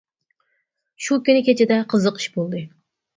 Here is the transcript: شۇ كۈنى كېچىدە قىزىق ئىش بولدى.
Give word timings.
شۇ 1.07 1.17
كۈنى 1.27 1.43
كېچىدە 1.49 1.77
قىزىق 1.93 2.17
ئىش 2.21 2.25
بولدى. 2.39 2.63